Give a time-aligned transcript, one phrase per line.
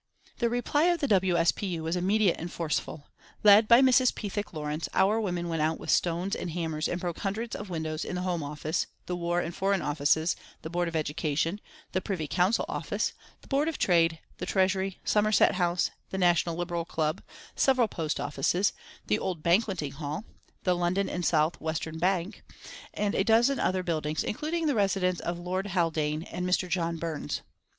[0.39, 1.35] The reply of the W.
[1.37, 1.51] S.
[1.51, 1.67] P.
[1.67, 1.83] U.
[1.83, 3.05] was immediate and forceful.
[3.43, 4.15] Led by Mrs.
[4.15, 8.03] Pethick Lawrence, our women went out with stones and hammers and broke hundreds of windows
[8.03, 11.61] in the Home Office, the War and Foreign Offices, the Board of Education,
[11.91, 16.83] the Privy Council Office, the Board of Trade, the Treasury, Somerset House, the National Liberal
[16.83, 17.21] Club,
[17.55, 18.73] several post offices,
[19.05, 20.25] the Old Banqueting Hall,
[20.63, 22.41] the London and South Western Bank,
[22.91, 26.67] and a dozen other buildings, including the residence of Lord Haldane and Mr.
[26.67, 27.43] John Burns.